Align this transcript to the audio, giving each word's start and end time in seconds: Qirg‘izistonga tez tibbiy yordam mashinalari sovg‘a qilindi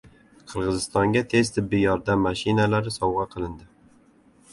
Qirg‘izistonga 0.51 1.21
tez 1.33 1.51
tibbiy 1.57 1.83
yordam 1.87 2.23
mashinalari 2.29 2.95
sovg‘a 2.97 3.27
qilindi 3.35 3.69